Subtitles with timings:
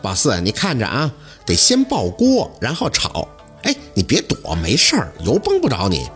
[0.00, 1.12] 宝四，你看着啊，
[1.44, 3.28] 得先爆锅，然后炒。
[3.62, 6.08] 哎，你别躲，没事儿，油崩不着你。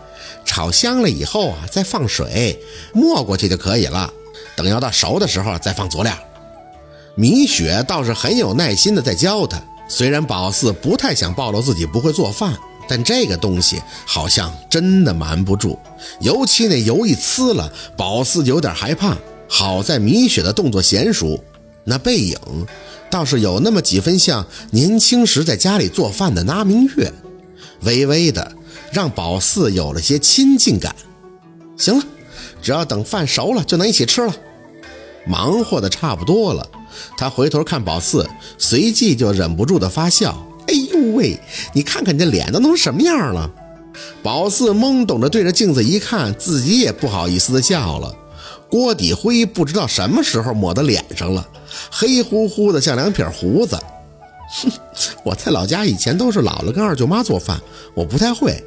[0.43, 2.59] 炒香了以后啊，再放水，
[2.93, 4.11] 没过去就可以了。
[4.55, 6.13] 等要到熟的时候再放佐料。
[7.15, 9.61] 米雪倒是很有耐心的在教他。
[9.89, 15.79] 虽然宝四不太想暴露自己不会做饭，但这个东西好像真的瞒不住。
[16.19, 19.15] 尤其那油一呲了，宝四有点害怕。
[19.49, 21.41] 好在米雪的动作娴熟，
[21.85, 22.37] 那背影
[23.09, 27.11] 倒是有那么几分像年轻时在家里做饭的那明月，
[27.81, 28.51] 微微的
[28.91, 30.95] 让宝四有了些亲近感。
[31.77, 32.03] 行了，
[32.61, 34.35] 只要等饭熟了就能一起吃了。
[35.25, 36.67] 忙活的差不多了，
[37.17, 40.45] 他回头看宝四，随即就忍不住的发笑。
[40.67, 41.39] 哎呦喂，
[41.73, 43.49] 你看看你这脸都弄成什么样了！
[44.21, 48.13] 宝四懵懂的对着镜子一看，自己也不好意思的笑了。
[48.69, 51.47] 锅底灰不知道什么时候抹到脸上了，
[51.91, 53.79] 黑乎乎的像两撇胡子。
[54.61, 54.71] 哼，
[55.23, 57.59] 我在老家以前都是姥姥跟二舅妈做饭，
[57.93, 58.63] 我不太会。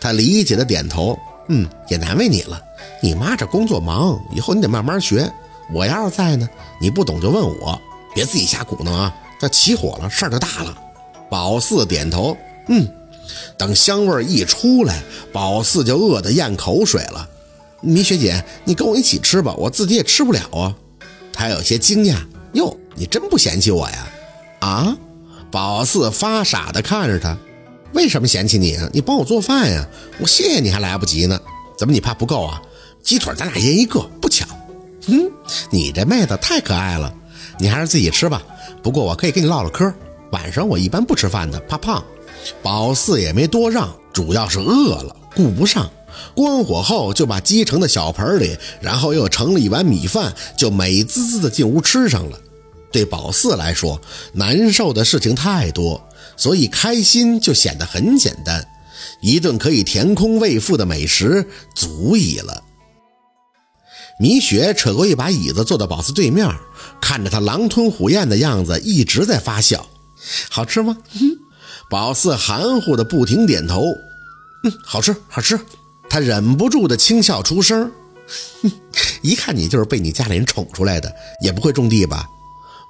[0.00, 2.60] 他理解的点头，嗯，也难为你了。
[3.02, 5.30] 你妈这工作忙，以后你得慢慢学。
[5.72, 6.48] 我要是在呢，
[6.80, 7.80] 你不懂就问我，
[8.14, 9.14] 别自己瞎鼓弄啊！
[9.40, 10.76] 这起火了，事儿就大了。
[11.30, 12.36] 宝四点头，
[12.68, 12.88] 嗯。
[13.58, 17.28] 等香味一出来，宝四就饿得咽口水了。
[17.80, 20.74] 米雪姐，你跟我一起吃吧，我自己也吃不了啊。
[21.38, 22.16] 他有些惊讶，
[22.54, 24.08] 哟，你真不嫌弃我呀？
[24.58, 24.96] 啊？
[25.52, 27.38] 宝四发傻的看着他，
[27.92, 28.90] 为什么嫌弃你啊？
[28.92, 29.86] 你帮我做饭呀，
[30.18, 31.40] 我谢谢你还来不及呢。
[31.78, 32.60] 怎么你怕不够啊？
[33.04, 34.48] 鸡腿咱俩一人一个，不抢。
[35.06, 35.30] 嗯，
[35.70, 37.14] 你这妹子太可爱了，
[37.56, 38.42] 你还是自己吃吧。
[38.82, 39.94] 不过我可以跟你唠唠嗑。
[40.32, 42.02] 晚上我一般不吃饭的，怕胖。
[42.64, 45.88] 宝四也没多让，主要是饿了，顾不上。
[46.34, 52.38] 关火后就把鸡盛在小盆里，然后又盛了一碗米饭，就美滋滋的进屋吃上了。
[52.90, 54.00] 对宝四来说，
[54.32, 56.02] 难受的事情太多，
[56.36, 58.66] 所以开心就显得很简单。
[59.20, 62.62] 一顿可以填空胃腹的美食足矣了。
[64.18, 66.48] 米雪扯过一把椅子，坐到宝四对面，
[67.00, 69.86] 看着他狼吞虎咽的样子，一直在发笑。
[70.50, 70.96] 好吃吗？
[71.90, 73.84] 宝四含糊的不停点头。
[74.64, 75.58] 嗯，好吃，好吃。
[76.08, 77.90] 他忍不住的轻笑出声。
[78.62, 78.70] 哼，
[79.22, 82.26] 一看你就是被你家里人宠出来的，也不会种地吧？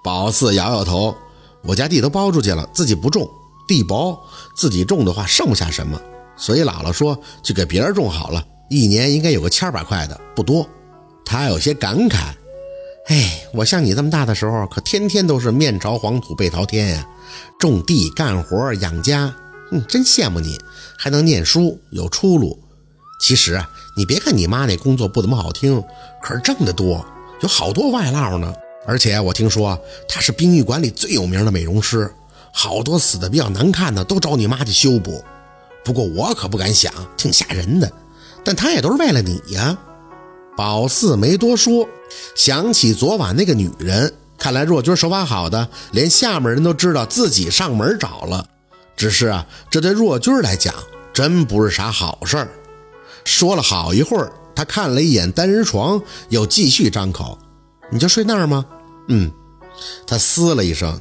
[0.02, 1.16] 宝四摇摇头。
[1.64, 3.28] 我家地都包出去了，自己不种，
[3.66, 4.18] 地薄，
[4.54, 6.00] 自己种的话剩不下什么，
[6.36, 10.66] 所以姥姥说就给别人种好了，一年应该有个千把块的，不多。
[11.24, 12.32] 他有些感慨，
[13.08, 17.06] 哎，我像你这么大的时候，可天天都是面朝黄土背朝天呀，
[17.58, 19.34] 种地干活养家，
[19.72, 20.56] 嗯，真羡慕你，
[20.96, 22.58] 还能念书有出路。
[23.18, 25.82] 其实啊，你别看你妈那工作不怎么好听，
[26.22, 27.04] 可是挣得多，
[27.40, 28.54] 有好多外捞呢。
[28.86, 32.10] 而且我听说她是殡仪馆里最有名的美容师，
[32.52, 35.22] 好多死的比较难看的都找你妈去修补。
[35.84, 37.90] 不过我可不敢想，挺吓人的。
[38.44, 39.76] 但她也都是为了你呀。
[40.56, 41.88] 宝四没多说，
[42.34, 48.46] 想起昨晚那个女人，看来若君手法好的，连下面人都知道自己上门找了。
[48.96, 50.74] 只是啊，这对若君来讲，
[51.12, 52.48] 真不是啥好事儿。
[53.28, 56.00] 说了好一会儿，他看了一眼单人床，
[56.30, 57.38] 又继续张口
[57.92, 58.64] ：“你就睡那儿吗
[59.08, 59.30] ？”“嗯。”
[60.08, 60.98] 他嘶了一声：“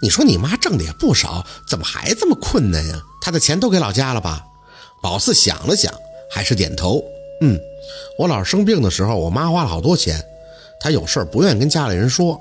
[0.00, 3.02] 你说你妈挣的也不少，怎么还这么困难呀？
[3.20, 4.44] 她的钱都给老家了吧？”
[5.02, 5.92] 宝四想了想，
[6.32, 7.02] 还是点头
[7.42, 7.58] ：“嗯。”
[8.16, 10.24] 我姥生病的时候，我妈花了好多钱。
[10.78, 12.40] 她有事儿不愿意跟家里人说，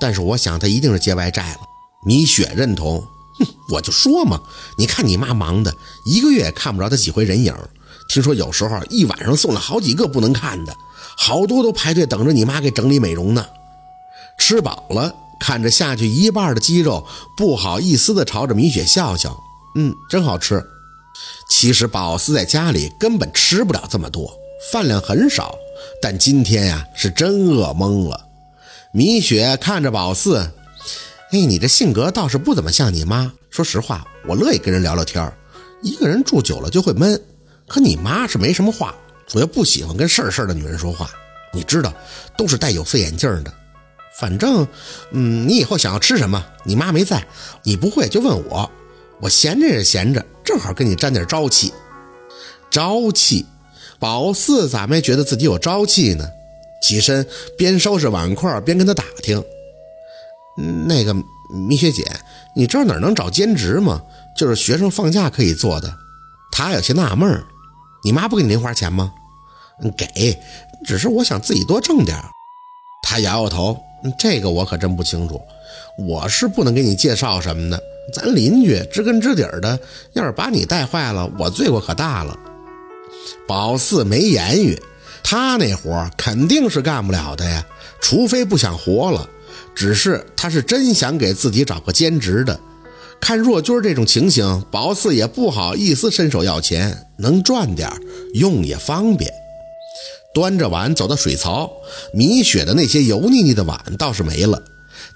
[0.00, 1.58] 但是我想她一定是借外债了。
[2.06, 3.00] 米雪认同，
[3.38, 4.40] 哼，我就说嘛，
[4.78, 5.74] 你看你妈忙的，
[6.06, 7.54] 一个月也看不着她几回人影。
[8.08, 10.74] 听说有时候一晚上送了好几个不能看的，
[11.16, 13.44] 好多都排队等着你妈给整理美容呢。
[14.38, 17.06] 吃饱了，看着下去一半的鸡肉，
[17.36, 19.36] 不好意思的朝着米雪笑笑，
[19.76, 20.64] 嗯，真好吃。
[21.48, 24.32] 其实宝四在家里根本吃不了这么多。
[24.72, 25.54] 饭量很少，
[26.00, 28.28] 但今天呀是真饿懵了。
[28.92, 30.38] 米雪看着宝四，
[31.30, 33.32] 哎，你这性格倒是不怎么像你妈。
[33.50, 35.32] 说实话，我乐意跟人聊聊天
[35.82, 37.20] 一个人住久了就会闷。
[37.66, 38.94] 可你妈是没什么话，
[39.26, 41.10] 主要不喜欢跟事儿事儿的女人说话。
[41.52, 41.92] 你知道，
[42.36, 43.52] 都是戴有色眼镜的。
[44.18, 44.66] 反正，
[45.12, 47.26] 嗯，你以后想要吃什么，你妈没在，
[47.62, 48.70] 你不会就问我。
[49.20, 51.72] 我闲着也闲着，正好跟你沾点朝气。
[52.70, 53.46] 朝气。
[53.98, 56.28] 宝四咋没觉得自己有朝气呢？
[56.82, 57.26] 起身
[57.56, 59.42] 边收拾碗筷边跟他打听
[60.86, 61.14] ：“那个
[61.48, 62.04] 米雪姐，
[62.54, 64.02] 你知道哪能找兼职吗？
[64.36, 65.96] 就是学生放假可以做的。”
[66.52, 67.42] 他有些纳闷儿
[68.04, 69.12] ：“你妈不给你零花钱吗
[69.96, 70.38] ？”“给，
[70.84, 72.16] 只是我想自己多挣点。”
[73.02, 73.76] 他摇摇头
[74.18, 75.40] ：“这个我可真不清楚，
[75.98, 77.82] 我是不能给你介绍什么的。
[78.12, 79.78] 咱邻居知根知底的，
[80.12, 82.38] 要是把你带坏了，我罪过可大了。
[83.46, 84.80] 宝四没言语，
[85.22, 87.64] 他那活肯定是干不了的呀，
[88.00, 89.28] 除非不想活了。
[89.74, 92.58] 只是他是真想给自己找个兼职的。
[93.24, 97.90] 看若君这种情形，宝四也不好意思伸手要钱，能赚点
[98.34, 99.32] 用也方便。
[100.34, 101.72] 端着碗走到水槽，
[102.12, 104.62] 米雪的那些油腻腻的碗倒是没了。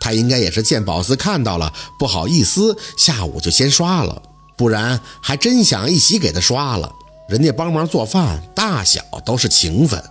[0.00, 4.22] 他应该也是见宝四看到了，不好意思，下午就先刷了，
[4.56, 6.90] 不然还真想一起给他刷了。
[7.28, 10.02] 人家帮忙做饭，大小都是情分。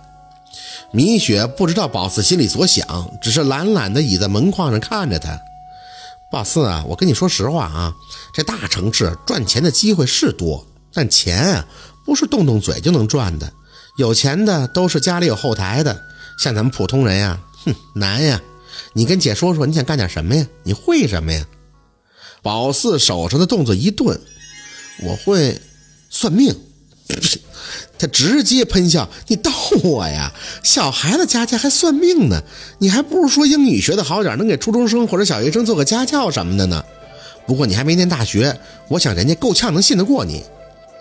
[0.92, 5.36] 米雪不知道宝四心里所想，只是懒懒地倚在门框上看着他。
[6.30, 7.96] 宝四啊，我跟你说实话啊，
[8.34, 11.66] 这大城市赚钱的机会是多，但钱啊
[12.04, 13.50] 不是动动嘴就能赚的。
[13.96, 16.02] 有钱的都是家里有后台的，
[16.38, 18.40] 像咱们普通人呀，哼，难呀。
[18.92, 20.46] 你跟姐说说，你想干点什么呀？
[20.62, 21.46] 你会什么呀？
[22.42, 24.20] 宝四手上的动作一顿，
[25.02, 25.60] 我会
[26.10, 26.54] 算命。
[27.98, 29.50] 他直接喷笑：“你逗
[29.82, 30.32] 我呀？
[30.62, 32.40] 小孩子家家还算命呢？
[32.78, 36.84] 你还不如说英语学的好点，能给初中生或者小学生做个家教什么的呢。
[37.46, 38.58] 不过你还没念大学，
[38.88, 40.44] 我想人家够呛能信得过你。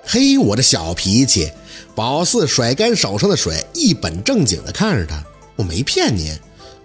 [0.04, 1.52] 嘿，我这小脾气！”
[1.94, 5.24] 宝四甩干手上的水，一本正经地看着他
[5.56, 6.32] ：“我没骗你。”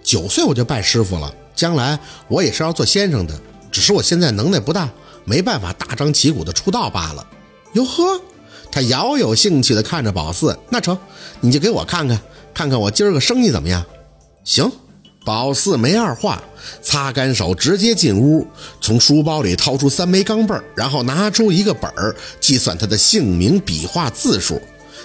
[0.03, 3.39] 九岁我就拜师傅了，将来我也是要做先生的，
[3.71, 4.89] 只是我现在能耐不大，
[5.23, 7.25] 没办法大张旗鼓的出道罢了。
[7.73, 8.19] 哟呵，
[8.73, 10.97] 他饶有兴趣的看着宝四，那成，
[11.41, 12.19] 你就给我看看，
[12.55, 13.85] 看看我今儿个生意怎么样？
[14.43, 14.71] 行，
[15.23, 16.41] 宝四没二话，
[16.81, 18.47] 擦干手直接进屋，
[18.81, 24.59] 从书包里掏出三枚钢镚然后拿出一个本儿，计算他的姓名、笔画、字数。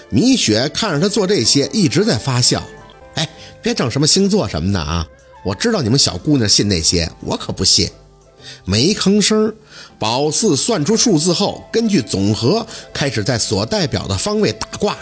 [0.09, 2.63] 米雪看着他做这些，一直在发笑。
[3.17, 3.29] 哎，
[3.61, 5.07] 别整什么星座什么的啊！
[5.45, 7.87] 我知道你们小姑娘信那些，我可不信。
[8.65, 9.55] 没吭声。
[9.99, 14.97] 宝四算出数字后，根据总和开始在所代表的方位打卦。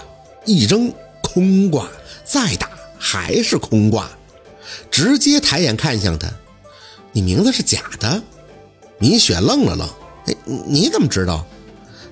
[0.44, 1.88] 一扔空卦，
[2.24, 4.08] 再打还是空卦。
[4.90, 6.28] 直接抬眼看向他，
[7.12, 8.22] 你名字是假的？
[8.98, 9.88] 米雪愣了愣，
[10.26, 11.44] 哎，你怎么知道？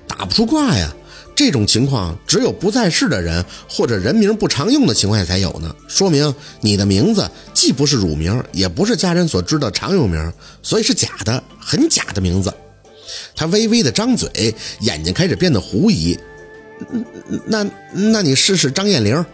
[0.07, 0.93] 打不出卦呀。
[1.35, 10.33] 这种情况只有不在世的人或者人名不常用的情况下才有呢，说明你的名字既不是乳名，也不是家人所知的常用名，
[10.63, 12.53] 所以是假的，很假的名字。
[13.35, 16.17] 他微微的张嘴，眼睛开始变得狐疑。
[17.45, 19.25] 那那你试试张艳玲，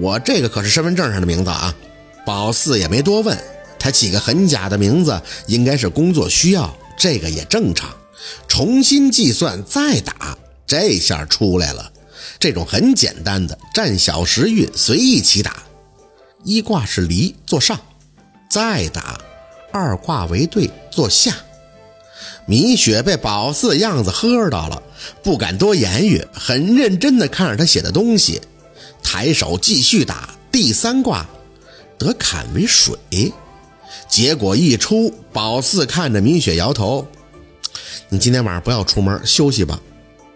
[0.00, 1.74] 我这个可是身份证上的名字啊。
[2.24, 3.36] 宝四也没多问，
[3.78, 7.88] 他起个很假的名字，应该是工作需要，这个也正常。
[8.46, 10.36] 重新计算再打。
[10.66, 11.92] 这下出来了，
[12.38, 15.62] 这种很简单的占小时运，随意起打。
[16.44, 17.80] 一卦是离，坐上，
[18.50, 19.20] 再打
[19.72, 21.34] 二卦为对，坐下。
[22.46, 24.82] 米雪被宝四的样子喝到了，
[25.22, 28.40] 不敢多言语，很认真的看着他写的东西，
[29.02, 31.26] 抬手继续打第三卦，
[31.98, 32.96] 得坎为水。
[34.08, 37.06] 结果一出，宝四看着米雪摇头
[38.08, 39.80] ：“你今天晚上不要出门，休息吧。”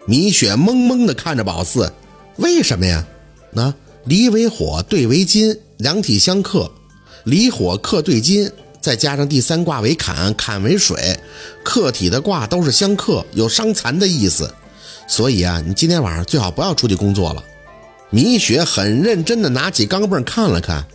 [0.05, 1.91] 米雪懵懵地看着宝四，
[2.37, 3.05] 为什么呀？
[3.51, 3.73] 那
[4.05, 6.71] 离为火，兑为金，两体相克，
[7.25, 8.51] 离火克兑金，
[8.81, 11.19] 再加上第三卦为坎，坎为水，
[11.63, 14.51] 克体的卦都是相克，有伤残的意思。
[15.07, 17.43] 所以啊，你今天晚上最好不要出去工作了。
[18.09, 20.85] 米雪很认真地拿起钢镚看了看，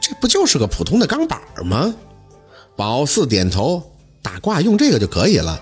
[0.00, 1.94] 这不就是个普通的钢板吗？
[2.76, 3.82] 宝四点头，
[4.22, 5.60] 打卦用这个就可以了。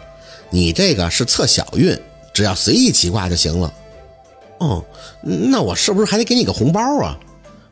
[0.51, 1.99] 你这个是测小运。
[2.37, 3.73] 只要随意起卦就行了。
[4.59, 4.85] 哦，
[5.23, 7.19] 那我是不是还得给你个红包啊？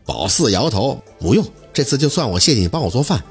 [0.07, 3.23] 宝四摇头，不用，这次就算我谢谢你帮我做饭。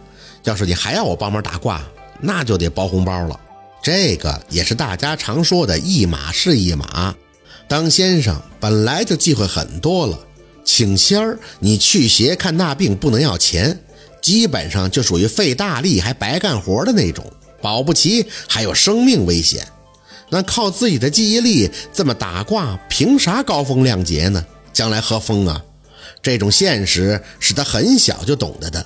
[0.44, 1.82] 要是你还要我帮忙打卦，
[2.22, 3.40] 那就得包红包了。
[3.82, 7.16] 这个也是大家常说的一码是一码。
[7.68, 10.20] 当先生本来就忌讳很多了，
[10.64, 13.80] 请仙儿你去邪看大病不能要钱，
[14.22, 17.26] 基本上就属于费大力还白干活的那种，
[17.60, 19.68] 保不齐还有生命危险。
[20.34, 24.44] 那靠自己的记忆力这么打卦，凭啥高风亮节呢？
[24.74, 25.64] 将来喝风啊！
[26.24, 28.84] 这种现实是他很小就懂得的。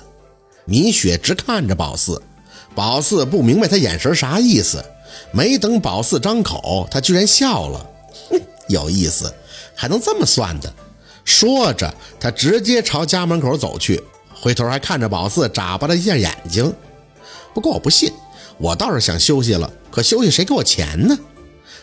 [0.66, 2.20] 米雪直看着宝四，
[2.74, 4.84] 宝四不明白他眼神啥意思。
[5.32, 7.90] 没等宝四张口，他居然笑了，
[8.28, 8.38] 哼，
[8.68, 9.32] 有意思，
[9.74, 10.70] 还能这么算的。
[11.24, 14.02] 说着，他直接朝家门口走去，
[14.38, 16.70] 回头还看着宝四眨巴了一下眼睛。
[17.54, 18.12] 不过我不信，
[18.58, 21.18] 我倒是想休息了，可休息谁给我钱呢？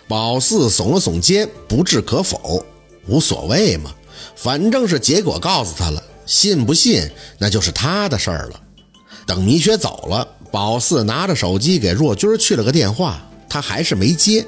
[0.08, 2.64] 宝四耸了耸肩，不置可否，
[3.08, 3.92] 无所谓嘛，
[4.36, 7.10] 反正是结果告诉他了，信不信
[7.40, 8.62] 那就是他的事儿了。
[9.26, 13.20] 等米雪走了，宝四拿着手机给若君去了个电话，
[13.50, 14.46] 他还是没接，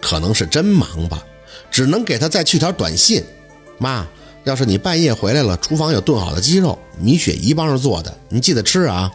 [0.00, 1.20] 可能是真忙吧，
[1.68, 3.24] 只能给他再去条短信。
[3.78, 4.06] 妈，
[4.44, 9.10] 要是你半夜回来了，厨房有炖好的鸡肉，米雪姨帮着做的，你记得吃啊。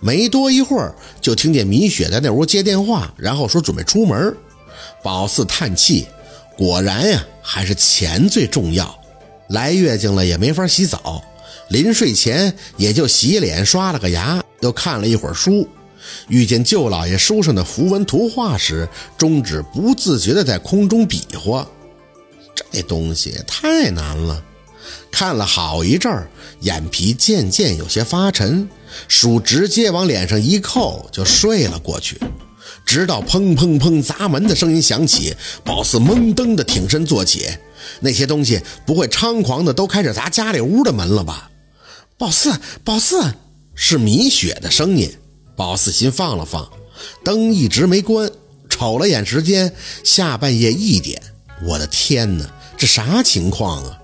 [0.00, 4.34] 没多一会儿，就听见米雪在那屋接电话，然后说准备出门。
[5.02, 6.06] 宝四叹气，
[6.56, 8.98] 果然呀，还是钱最重要。
[9.48, 11.22] 来月经了也没法洗澡。
[11.68, 15.66] 临睡前也就洗脸、刷了个牙，又看了一会儿书。
[16.28, 18.86] 遇见舅老爷书上的符文图画时，
[19.16, 21.66] 中指不自觉地在空中比划。
[22.70, 24.42] 这东西太难了，
[25.10, 26.28] 看了好一阵儿，
[26.60, 28.68] 眼皮渐渐有些发沉，
[29.08, 32.20] 书直接往脸上一扣，就睡了过去。
[32.84, 37.48] 直到砰砰砰砸门的声音响起，宝四懵登的挺身坐起。
[38.00, 41.50] 那些东西不会猖狂的都开始砸家里屋的门了吧？
[42.16, 43.34] 宝四，宝四，
[43.74, 45.12] 是米雪的声音。
[45.56, 46.68] 宝四心放了放，
[47.24, 48.30] 灯一直没关，
[48.68, 51.20] 瞅了眼时间，下半夜一点。
[51.62, 52.44] 我的天哪，
[52.76, 53.98] 这啥情况啊？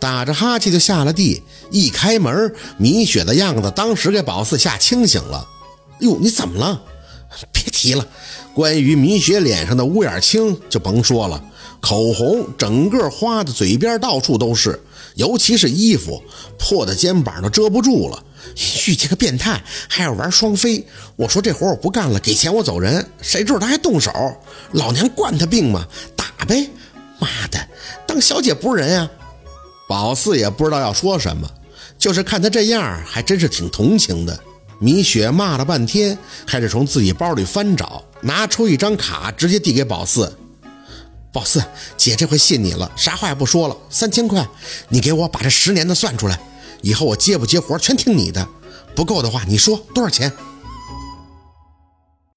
[0.00, 5.48] 打着哈欠就下了地，一开门，米雪的样子当时给宝四吓清醒了。
[6.00, 6.82] 哟，你怎么了？
[7.52, 8.06] 别提了，
[8.54, 11.42] 关于米雪脸上的乌眼青就甭说了，
[11.80, 14.80] 口红整个花的嘴边到处都是。
[15.14, 16.20] 尤其是衣服
[16.58, 18.24] 破的肩膀都遮不住了，
[18.88, 20.84] 遇见个变态还要玩双飞。
[21.14, 23.08] 我说这活我不干了，给钱我走人。
[23.20, 24.10] 谁知道他还动手，
[24.72, 25.86] 老娘惯他病吗？
[26.16, 26.68] 打呗！
[27.20, 27.64] 妈的，
[28.08, 29.08] 当小姐不是人呀！
[29.88, 31.48] 宝四也不知道要说什么，
[31.96, 34.36] 就是看他这样，还真是挺同情的。
[34.84, 40.30] 米雪骂了半天，开始从自己包里翻找，拿出一张卡，直接递给宝四。
[41.32, 41.64] 宝四
[41.96, 44.46] 姐这回信你了，啥话也不说了，三千块，
[44.90, 46.38] 你给我把这十年的算出来，
[46.82, 48.46] 以后我接不接活全听你的，
[48.94, 50.30] 不够的话你说多少钱？